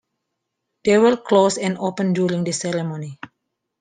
They 0.83 0.97
were 0.97 1.15
closed 1.15 1.59
and 1.59 1.77
opened 1.77 2.15
during 2.15 2.43
the 2.43 2.53
ceremony. 2.53 3.19